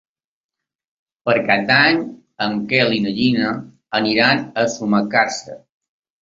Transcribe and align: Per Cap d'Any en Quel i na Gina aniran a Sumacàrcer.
Per 1.29 1.35
Cap 1.49 1.67
d'Any 1.71 1.99
en 2.45 2.55
Quel 2.71 2.95
i 2.97 3.03
na 3.05 3.13
Gina 3.19 3.53
aniran 4.01 4.43
a 4.63 4.65
Sumacàrcer. 4.79 5.61